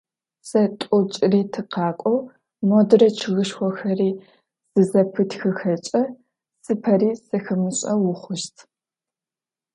[0.49, 2.19] Зэ, тӏо джыри тыкъакӏоу,
[2.67, 4.09] модрэ чъыгышхохэри
[4.73, 6.03] зызэпытхыхэкӏэ,
[6.63, 8.55] зыпари зэхэмышӏэу ухъущт.